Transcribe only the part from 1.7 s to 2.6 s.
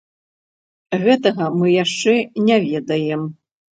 яшчэ не